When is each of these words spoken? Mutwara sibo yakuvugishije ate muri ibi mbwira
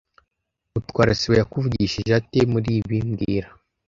Mutwara 0.73 1.11
sibo 1.19 1.35
yakuvugishije 1.41 2.11
ate 2.19 2.39
muri 2.51 2.69
ibi 2.79 2.97
mbwira 3.07 3.49